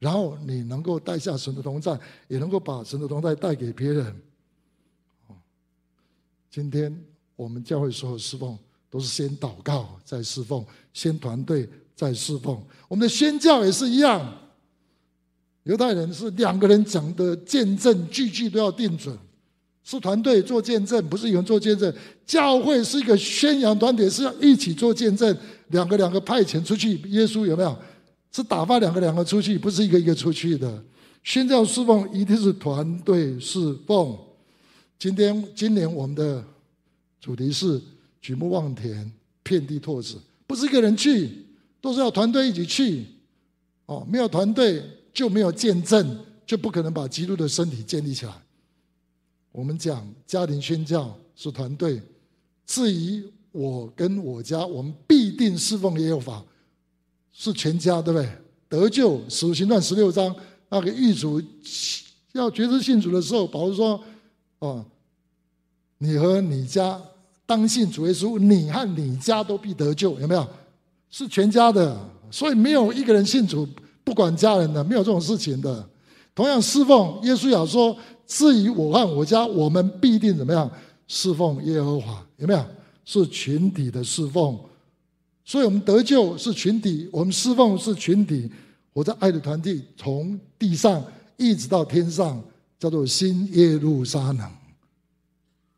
[0.00, 4.14] 然后你能够带下神的同在，也能够把神的同在带给别人。
[6.50, 6.94] 今天
[7.36, 8.56] 我们教会所有侍奉
[8.90, 12.62] 都是先祷告再侍奉，先团队再侍奉。
[12.88, 14.32] 我们的宣教也是一样，
[15.64, 19.16] 犹太人是两个人讲的见证，句句都要定准。
[19.82, 21.92] 是团队做见证，不是有人做见证。
[22.24, 25.36] 教会是一个宣扬团体，是要一起做见证。
[25.68, 27.76] 两个两个派遣出去，耶稣有没有？
[28.32, 30.82] 是打发两个两个出去，不是一个一个出去的。
[31.22, 34.16] 宣教侍奉一定是团队侍奉。
[34.98, 36.42] 今天今年我们的
[37.24, 37.80] 主题是
[38.20, 39.10] 举目望田，
[39.42, 40.14] 遍地拓殖，
[40.46, 41.42] 不是一个人去，
[41.80, 43.06] 都是要团队一起去。
[43.86, 48.32] 哦，没有团队就没有见证，就不可能把基督的身体建立起来。
[49.52, 51.98] 我们讲家庭宣教是团队，
[52.66, 56.44] 至于我跟我家，我们必定侍奉耶和华，
[57.32, 58.28] 是全家，对不对？
[58.68, 60.36] 得救，使徒行传十六章
[60.68, 61.42] 那个狱卒
[62.32, 64.04] 要决志信主的时候，保罗说
[64.60, 64.84] ：“哦，
[65.96, 67.00] 你和你家
[67.46, 70.46] 当信主耶稣，你和你家都必得救。”有没有？
[71.10, 71.96] 是全家的，
[72.30, 73.68] 所以没有一个人信主
[74.02, 75.88] 不管家人的，没有这种事情的。
[76.34, 77.96] 同样侍奉，耶稣要说。
[78.26, 80.68] 至于我和我家，我们必定怎么样
[81.06, 82.26] 侍奉耶和华？
[82.38, 82.64] 有没有？
[83.04, 84.58] 是群体的侍奉，
[85.44, 88.50] 所以我们得救是群体，我们侍奉是群体。
[88.94, 91.04] 我在爱的团体，从地上
[91.36, 92.42] 一直到天上，
[92.78, 94.40] 叫做新耶路撒冷。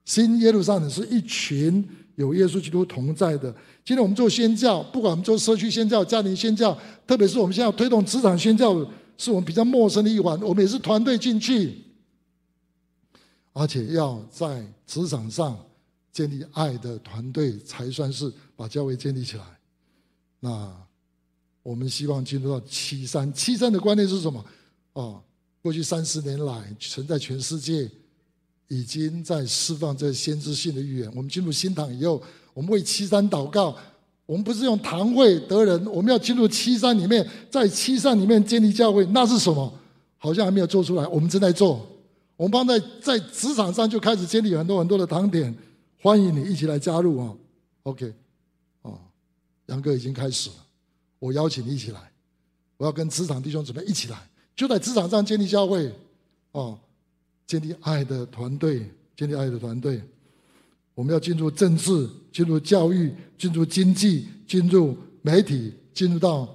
[0.07, 3.55] 新耶路撒冷是一群有耶稣基督同在的。
[3.85, 8.73] 今天我们做宣教，不管我们做社区宣教、家庭宣教，特别是我们现在要推动职场宣教，
[9.19, 10.41] 是我们比较陌生的一环。
[10.41, 11.83] 我们也是团队进去。
[13.53, 15.59] 而且要在职场上
[16.13, 19.45] 建立爱的团队，才算是把教会建立起来。
[20.39, 20.73] 那
[21.63, 24.45] 我们希望进入到七三，七三的观念是什么？
[24.93, 25.23] 哦，
[25.61, 27.91] 过去三十年来，存在全世界，
[28.69, 31.11] 已经在释放这先知性的预言。
[31.15, 32.23] 我们进入新堂以后，
[32.55, 33.77] 我们为七三祷告。
[34.27, 39.07] 我们不是用堂会得人，我们要进入七三里面，在七三里面建立教会。
[39.07, 39.73] 那是什么？
[40.19, 41.87] 好像还没有做出来，我们正在做。
[42.37, 45.55] 我们帮在在职场上就开始建立很多很多的堂点，
[46.03, 47.33] 欢迎你一起来加入啊
[47.85, 48.13] ！OK，
[48.83, 48.99] 哦，
[49.67, 50.57] 杨哥已经开始了，
[51.21, 52.11] 我邀请你一起来，
[52.79, 55.95] 我要跟职场弟兄姊妹一起来，就在职场上建立教会，
[56.51, 56.77] 哦，
[57.47, 60.03] 建立爱的团队，建立爱的团队。
[60.95, 66.49] 我们要进入政治，进入教育，进入经济，进入媒体，进入到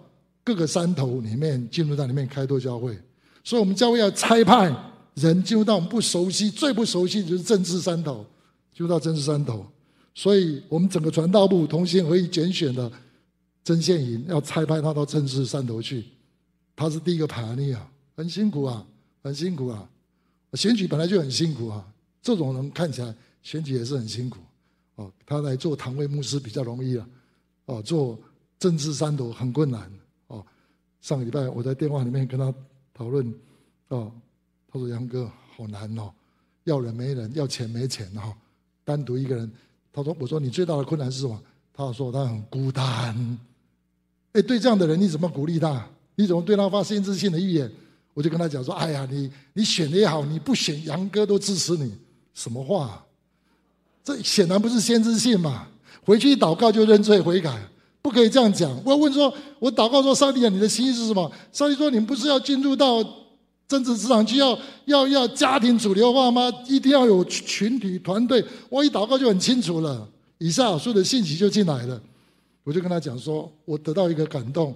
[0.43, 2.97] 各个山头里面，进入到里面开拓教会。
[3.43, 4.75] 所以，我们教会要拆派。
[5.15, 8.25] 人进入到我们不熟悉、最不熟悉就是政治山头，
[8.73, 9.65] 进入到政治山头，
[10.15, 12.89] 所以我们整个传道部同心合意拣选的
[13.65, 16.05] 曾宪营要拆派他到政治山头去，
[16.77, 18.87] 他是第一个叛逆啊，很辛苦啊，
[19.21, 19.87] 很辛苦啊。
[20.53, 21.85] 选举本来就很辛苦啊，
[22.21, 24.39] 这种人看起来选举也是很辛苦
[24.95, 25.11] 哦。
[25.25, 27.07] 他来做堂会牧师比较容易啊，
[27.65, 28.19] 哦，做
[28.59, 29.91] 政治三头很困难
[30.27, 30.45] 哦。
[31.01, 32.53] 上个礼拜我在电话里面跟他
[32.93, 33.33] 讨论
[33.87, 34.11] 哦。
[34.73, 36.09] 他说：“杨哥，好难哦，
[36.63, 38.33] 要人没人，要钱没钱哈，
[38.85, 39.51] 单独一个人。”
[39.91, 41.37] 他说：“我说你最大的困难是什么？”
[41.75, 43.37] 他说：“他很孤单。”
[44.31, 45.85] 哎，对这样的人，你怎么鼓励他？
[46.15, 47.69] 你怎么对他发先知性的预言？
[48.13, 51.93] 我就跟他讲说：“哎呀，你你选的也好，你不选，杨哥都支持你。
[52.33, 53.03] 什么话？
[54.03, 55.67] 这显然不是先知性嘛！
[56.03, 57.61] 回去一祷告就认罪悔改，
[58.01, 58.71] 不可以这样讲。
[58.83, 61.31] 我要问说，我祷告说，上帝啊，你的心意是什么？
[61.51, 63.03] 上帝说，你不是要进入到？”
[63.71, 66.51] 政治职场就要要要家庭主流化吗？
[66.67, 68.43] 一定要有群体团队？
[68.67, 70.05] 我一祷告就很清楚了。
[70.39, 72.01] 以赛亚书的信息就进来了，
[72.65, 74.75] 我就跟他讲说，我得到一个感动，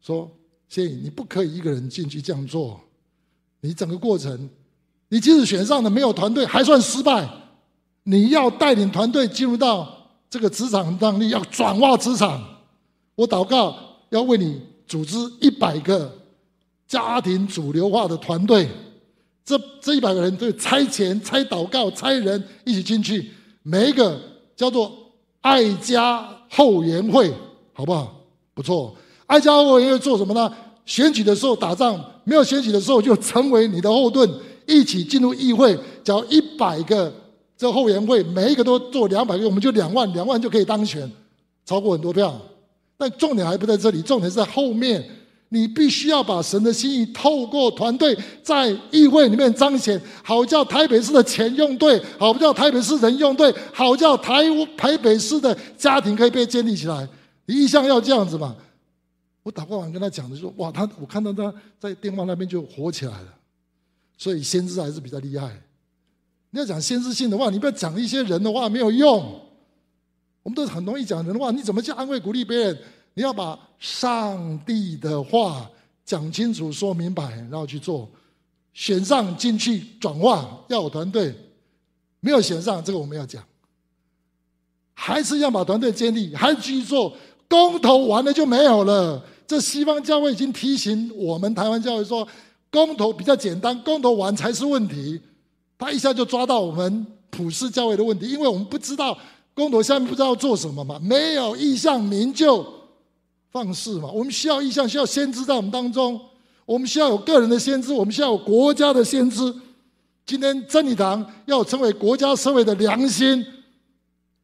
[0.00, 0.30] 说：
[0.68, 2.80] 所以，你不可以一个人进去这样做，
[3.60, 4.48] 你整个过程，
[5.08, 7.28] 你即使选上了没有团队，还算失败。
[8.04, 12.42] 你要带领团队进入到这个职场当中，要转化职场。
[13.14, 13.76] 我祷告
[14.10, 16.12] 要为你组织一百个。
[16.88, 18.68] 家庭主流化的团队。
[19.44, 23.28] 这这一百个人都拆钱、拆祷告、拆人一起进去，
[23.64, 24.16] 每一个
[24.54, 24.96] 叫做
[25.40, 27.34] 爱家后援会，
[27.72, 28.14] 好不好？
[28.54, 28.94] 不错，
[29.26, 30.50] 爱家后援会做什么呢？
[30.84, 34.28] 选举的时候打仗，没有选举的时候就成为你的后盾，
[34.66, 35.76] 一起进入议会。
[36.04, 37.12] 只要一百个
[37.58, 41.10] 这后援会，每一个都做两百个，我们就两万，两万就可以当选，
[41.64, 42.34] 超过很多票。
[42.96, 45.04] 但重点还不在这里，重点是在后面。
[45.48, 54.42] 你必须要把神的心意透过团队在议会里面彰显，好叫台北市的钱用对，好叫台北市人用对，好叫台
[54.76, 57.08] 台北市的家庭可以被建立起来。
[57.46, 58.56] 你一向要这样子嘛？
[59.46, 63.32] 我祷告完跟他讲的说，哇，他我看到他在电话那边就火起来了。
[64.18, 65.56] 所以先知还是比较厉害。
[66.50, 69.40] 你要讲先知性的话，你不要讲一些人的话没有用。
[70.42, 72.76] 我们都很容易讲人的话，你怎么去安慰鼓励别人？
[73.14, 75.70] 你要把上帝的话
[76.04, 78.10] 讲清楚、说明白，然后去做。
[78.72, 81.32] 选上进去转化，要有团队；
[82.18, 83.44] 没有选上，这个我们要讲，
[84.92, 87.16] 还是要把团队建立，还是继续做。
[87.48, 89.24] 公投完了就没有了。
[89.46, 92.26] 这西方教会已经提醒我们台湾教会说，
[92.70, 95.20] 公投比较简单，公投完才是问题。
[95.78, 99.16] 他一下就抓到我们普世教会的问题，因为我们不知道
[99.54, 102.74] 公投下面不知道做什么嘛，没有意向明就。
[103.52, 104.10] 放肆嘛！
[104.10, 106.20] 我们需要异象，需要先知在我们当中。
[106.66, 109.54] 我们需要有个人的先知，我们需要有国家的先知。
[110.26, 113.42] 今天真理堂要成为国家社会的良心，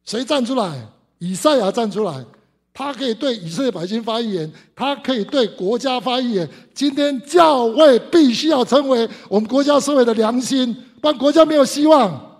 [0.03, 0.87] 谁站出来？
[1.19, 2.25] 以赛亚站出来，
[2.73, 6.49] 他可以对以色列百姓发言，他可以对国家发言。
[6.73, 12.31] 今天教会必须要成为我们国家社会的良心，不然国家没有希望。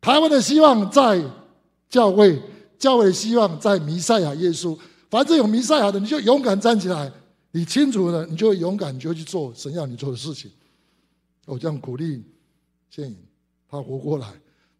[0.00, 1.20] 台湾的希望在
[1.88, 2.40] 教会，
[2.78, 4.78] 教会的希望在弥赛亚耶稣。
[5.10, 7.10] 反正有弥赛亚的，你就勇敢站起来。
[7.50, 10.48] 你清楚了，你就勇敢，你就去做神要你做的事情。
[11.46, 12.22] 我这样鼓励
[12.88, 13.16] 建颖，
[13.68, 14.28] 他活过来，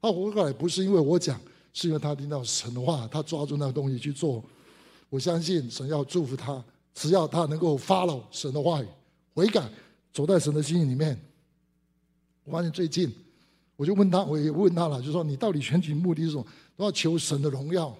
[0.00, 1.40] 他活过来不是因为我讲，
[1.72, 4.40] 是因为他听到神的话，他抓住那个东西去做。
[5.10, 8.86] 我相信神要祝福他，只要他能够 follow 神的话语，
[9.34, 9.68] 悔改，
[10.12, 11.20] 走在神的心意里面。
[12.44, 13.12] 我发现最近，
[13.76, 16.46] 我就问他，我也问他了，就说你到底选举目的是什么？
[16.76, 17.94] 都要求神的荣耀。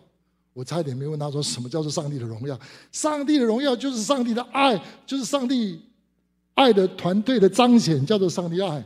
[0.53, 2.59] 我差一点没问他说什么叫做上帝的荣耀？
[2.91, 5.81] 上帝的荣耀就是上帝的爱，就是上帝
[6.55, 8.85] 爱的团队的彰显，叫做上帝爱。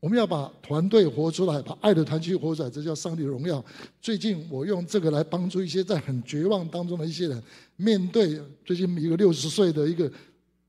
[0.00, 3.62] 我们要把团队活出来，把爱的团队活出来，这叫上帝的荣耀。
[4.00, 7.42] 最近我用这个来帮助一些在很绝望当中的一些人，
[7.76, 10.10] 面对最近一个六十岁的一个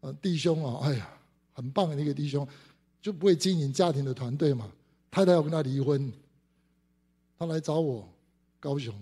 [0.02, 1.10] 呃弟兄啊，哎呀，
[1.54, 2.46] 很棒的一个弟兄，
[3.02, 4.70] 就不会经营家庭的团队嘛，
[5.10, 6.12] 太太要跟他离婚，
[7.40, 8.06] 他来找我，
[8.60, 8.94] 高雄。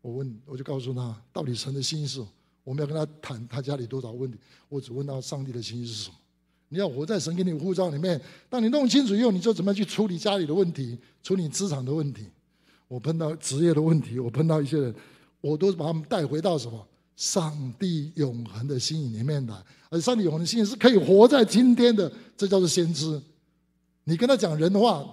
[0.00, 2.28] 我问，我就告诉他，到底神的心意是什么？
[2.62, 4.38] 我们要跟他谈他家里多少问题。
[4.68, 6.16] 我只问他上帝的心意是什么？
[6.68, 8.20] 你要活在神给你护照里面。
[8.48, 12.26] 当你弄清楚以后，你就怎么样去处理家里的问题，处理职场的问题。
[12.88, 14.94] 我碰到职业的问题，我碰到一些人，
[15.40, 16.86] 我都把他们带回到什么？
[17.16, 19.54] 上帝永恒的心意里面来。
[19.90, 23.20] 而上帝永恒的心意是可以活在今天的，这叫做先知。
[24.04, 25.04] 你跟他讲人的话，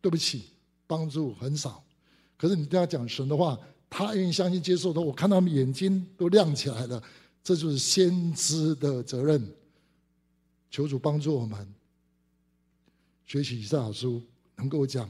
[0.00, 0.44] 对不起，
[0.86, 1.82] 帮助很少。
[2.36, 3.58] 可是你跟他讲神的话。
[3.96, 7.00] 他愿意相信、接受的，我看他们眼睛都亮起来了。
[7.44, 9.40] 这就是先知的责任。
[10.74, 11.72] 求主帮助我们
[13.24, 14.20] 学习以上书，
[14.56, 15.08] 能够讲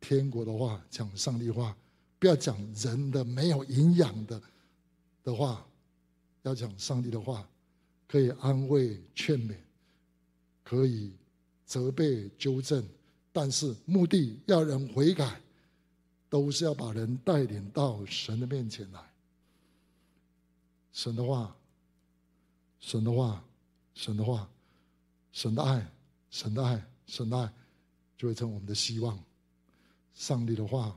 [0.00, 1.76] 天国的话，讲上帝话，
[2.18, 4.42] 不要讲人的没有营养的
[5.22, 5.62] 的话，
[6.40, 7.46] 要讲上帝的话，
[8.08, 9.54] 可以安慰、劝勉，
[10.62, 11.12] 可以
[11.66, 12.82] 责备、纠正，
[13.30, 15.38] 但是目的要人悔改。
[16.30, 19.00] 都是要把人带领到神的面前来。
[20.92, 21.54] 神的话，
[22.80, 23.44] 神的话，
[23.94, 24.50] 神的话，
[25.34, 25.86] 神的爱，
[26.30, 27.52] 神的爱，神的爱，
[28.16, 29.18] 就会成我们的希望。
[30.14, 30.96] 上帝的话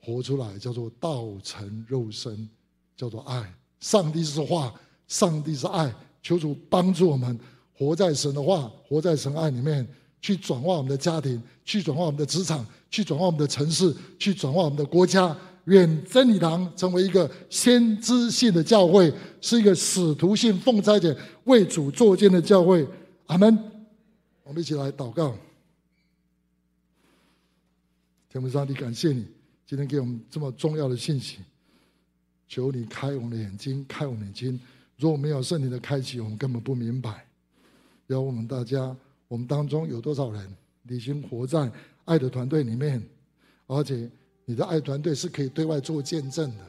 [0.00, 2.48] 活出来，叫做道成肉身，
[2.96, 3.52] 叫做爱。
[3.80, 4.72] 上帝是话，
[5.08, 5.92] 上帝是爱。
[6.22, 7.38] 求主帮助我们
[7.76, 9.86] 活在神的话，活在神爱里面，
[10.22, 12.64] 去转化我们的家庭，去转化我们的职场。
[12.90, 15.36] 去转化我们的城市，去转化我们的国家。
[15.66, 22.86] 愿真理堂成为一个先知性的教会，是一个使徒性奉差遣为主作践的教会。
[23.30, 23.56] 阿门。
[24.42, 25.36] 我们一起来祷告。
[28.28, 29.24] 天父上帝，感谢你
[29.64, 31.38] 今天给我们这么重要的信息。
[32.48, 34.60] 求你开我们的眼睛，开我们的眼睛。
[34.96, 37.24] 如果没有圣灵的开启，我们根本不明白。
[38.08, 38.94] 要我们大家，
[39.28, 40.52] 我们当中有多少人
[40.88, 41.70] 已经活在
[42.06, 43.00] 爱的团队里面，
[43.68, 44.10] 而且
[44.44, 46.66] 你的爱团队是可以对外做见证的。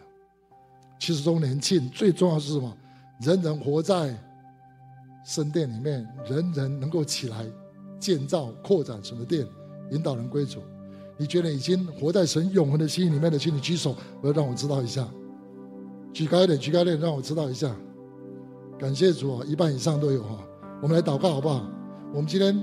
[0.99, 2.78] 七十周年庆最重要是什么？
[3.20, 4.16] 人人活在
[5.24, 7.45] 圣殿里面人人能够起来
[7.99, 9.47] 建造、扩展神的殿，
[9.91, 10.59] 引导人归主。
[11.17, 15.07] 你觉得已经活在神永恒的心里面的，请你举手，我要让我知道一下。
[16.11, 17.76] 举高一点，举高一点，让我知道一下。
[18.80, 20.39] 感谢主啊，一半以上都有哈。
[20.82, 21.69] 我们来祷告好不好？
[22.11, 22.59] 我们今天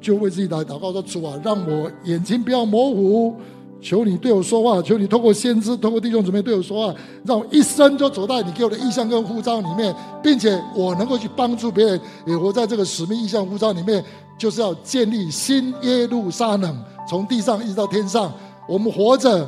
[0.00, 3.36] 就为自己来祷告，说主啊，让我眼睛不要模糊。
[3.84, 14.02] 求你对我说话，求你透过先知、透过弟兄姊妹对我说话，让我一生就走在你给我的意象跟呼召里面，并且我能够去帮助别人，也活在这个使命意象呼召里面，
[14.38, 16.74] 就是要建立新耶路撒冷，
[17.06, 18.32] 从地上一直到天上。
[18.66, 19.46] 我们活着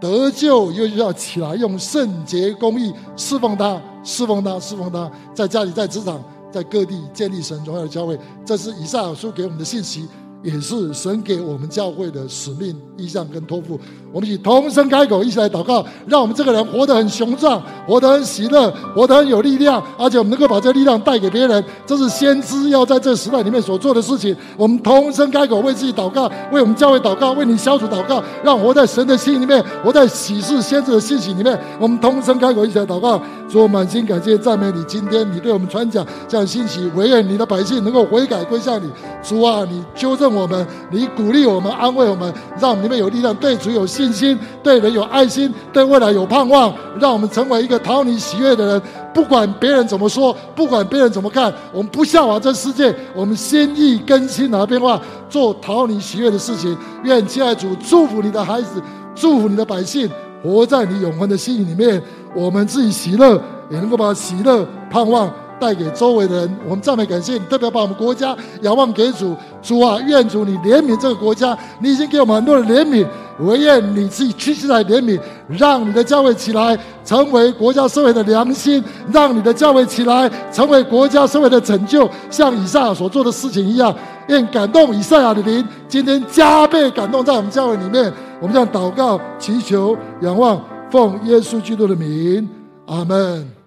[0.00, 6.22] 得救，又要起来用圣洁公义侍奉他，侍奉他，侍奉他，在家里、在职场、
[6.52, 8.16] 在各地建立神荣耀的教会。
[8.44, 10.08] 这是以赛亚书给我们的信息。
[10.42, 13.78] 也是神给我们教会的使命、意象跟托付。
[14.12, 21.62] 我们一起同声开口，一起来祷告，让我们这个人活得很雄壮，活得很喜乐，活得很有力量，而且我们能够把这力量带给别人。
[21.86, 24.34] 这是先知要在这时代里面所做的事情。
[24.56, 31.58] 我们同声开口，为自己祷告，为我们教会祷告，为你小组祷告，让活在神的心里面，活在喜事先知的信息里面。
[31.78, 33.20] 我们同声开口，一起来祷告，
[33.50, 34.80] 主，我满心感谢赞美你。
[34.84, 38.88] 今天你对我们传讲这样信息，唯愿你的百姓能够悔改归向你。
[39.22, 48.82] 主啊，你纠正我们，你鼓励我们，安慰我们，让我们有力量，对主有信心，对人有爱心，对未来有盼望，让我们成为一个讨你喜悦的人。
[49.12, 56.76] 不管别人怎么说，不管别人怎么看，我们不效法这世界，我们心意更新而变化，做讨你喜悦的事情。
[57.02, 58.80] 愿亲爱主祝福你的孩子，
[59.12, 60.08] 祝福你的百姓，
[60.40, 62.00] 活在你永恒的心里面。
[62.34, 65.30] 我们自己喜乐，也能够把喜乐盼望。
[65.60, 69.36] 带给周围的人，我们赞美感谢你，特别把我们国家仰望给主。
[69.60, 73.06] 主啊，愿主你怜悯这个国家，你已经给我们很多的怜悯，
[73.38, 83.94] 我愿你自己屈膝来怜悯，让你的教会起来，成为国家社会的良心，让你的教会起来，成为国家社会的拯救，像以上所做的事情一样。
[84.28, 88.10] 愿感动以赛亚的灵，今天加倍感动在我们教会里面。
[88.40, 90.58] 我们这样祷告、祈求、仰望，
[90.90, 92.48] 奉耶稣基督的名，
[92.86, 93.59] 阿门。